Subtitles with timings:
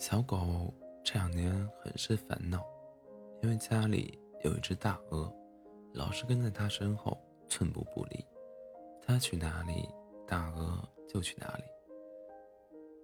[0.00, 0.72] 小狗
[1.04, 2.64] 这两年很是烦恼，
[3.42, 5.30] 因为家里有一只大鹅，
[5.92, 8.24] 老是跟在它身后，寸步不离。
[9.02, 9.86] 它去哪里，
[10.26, 11.64] 大鹅就去哪里。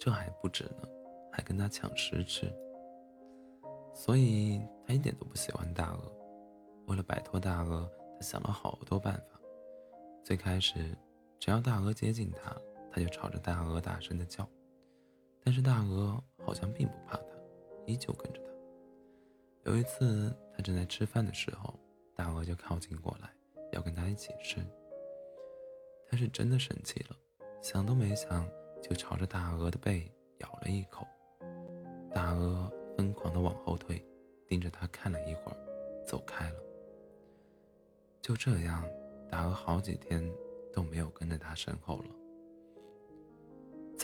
[0.00, 0.88] 这还不止呢，
[1.30, 2.50] 还跟它抢食吃。
[3.92, 6.10] 所以它一点都不喜欢大鹅。
[6.86, 9.38] 为了摆脱大鹅，它想了好多办法。
[10.24, 10.96] 最开始，
[11.38, 12.56] 只要大鹅接近它，
[12.90, 14.48] 它就朝着大鹅大声的叫。
[15.44, 17.26] 但是大鹅好像并不怕他，
[17.86, 18.46] 依旧跟着他。
[19.64, 21.74] 有一次，他正在吃饭的时候，
[22.14, 23.28] 大鹅就靠近过来，
[23.72, 24.64] 要跟他一起吃。
[26.08, 27.16] 他是真的生气了，
[27.60, 28.48] 想都没想
[28.80, 31.04] 就朝着大鹅的背咬了一口。
[32.14, 34.00] 大鹅疯狂地往后退，
[34.46, 35.56] 盯着他看了一会儿，
[36.06, 36.56] 走开了。
[38.22, 38.88] 就这样，
[39.28, 40.24] 大鹅好几天
[40.72, 42.10] 都没有跟在他身后了。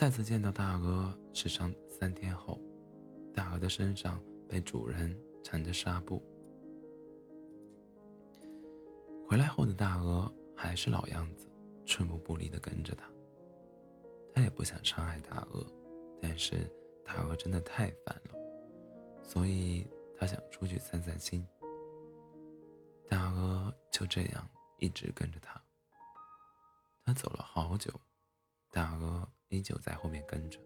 [0.03, 2.59] 再次见到大鹅是上三天后，
[3.33, 6.21] 大鹅的身上被主人缠着纱布。
[9.25, 11.49] 回来后的大鹅还是老样子，
[11.85, 13.09] 寸步不离地跟着它。
[14.35, 15.65] 它也不想伤害大鹅，
[16.21, 16.69] 但是
[17.05, 18.35] 大鹅真的太烦了，
[19.23, 19.87] 所以
[20.19, 21.47] 它想出去散散心。
[23.07, 25.63] 大鹅就这样一直跟着它。
[27.05, 27.89] 它走了好久，
[28.69, 29.25] 大鹅。
[29.53, 30.59] 依旧在后面跟着。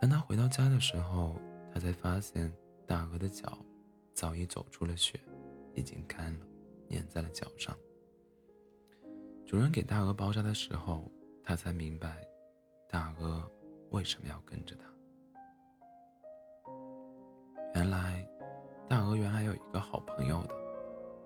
[0.00, 1.40] 当他回到家的时候，
[1.72, 2.52] 他才发现
[2.86, 3.56] 大鹅的脚
[4.12, 5.20] 早已走出了血，
[5.74, 6.46] 已经干了，
[6.90, 7.76] 粘在了脚上。
[9.46, 11.08] 主人给大鹅包扎的时候，
[11.44, 12.26] 他才明白
[12.88, 13.48] 大鹅
[13.90, 14.90] 为什么要跟着他。
[17.76, 18.26] 原来，
[18.88, 20.54] 大鹅原来有一个好朋友的，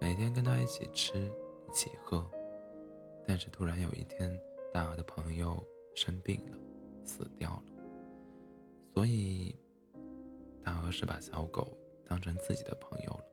[0.00, 1.32] 每天跟他一起吃，
[1.68, 2.30] 一起喝。
[3.26, 4.38] 但是突然有一天，
[4.70, 5.64] 大鹅的朋友。
[5.94, 6.58] 生病了，
[7.04, 7.62] 死掉了。
[8.94, 9.54] 所以，
[10.62, 13.24] 大鹅是把小狗当成自己的朋友了，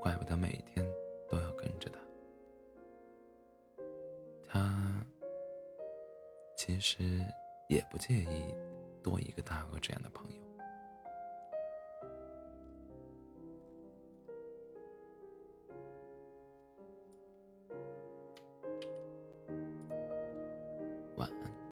[0.00, 0.86] 怪不得每天
[1.28, 2.00] 都要跟着它。
[4.46, 5.06] 它
[6.56, 7.24] 其实
[7.68, 8.54] 也不介意
[9.02, 10.49] 多一个大鹅这样的朋友。